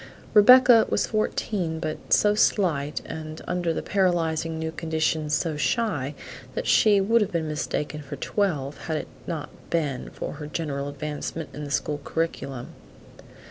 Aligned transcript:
Rebecca 0.33 0.87
was 0.89 1.05
fourteen, 1.05 1.79
but 1.79 2.11
so 2.11 2.33
slight, 2.33 3.01
and 3.05 3.39
under 3.47 3.71
the 3.71 3.83
paralyzing 3.83 4.57
new 4.57 4.71
conditions 4.71 5.35
so 5.35 5.57
shy, 5.57 6.15
that 6.55 6.65
she 6.65 6.99
would 6.99 7.21
have 7.21 7.31
been 7.31 7.47
mistaken 7.47 8.01
for 8.01 8.15
twelve 8.15 8.77
had 8.85 8.97
it 8.97 9.07
not 9.27 9.51
been 9.69 10.09
for 10.09 10.31
her 10.41 10.47
general 10.47 10.89
advancement 10.89 11.49
in 11.53 11.65
the 11.65 11.69
school 11.69 12.01
curriculum. 12.03 12.69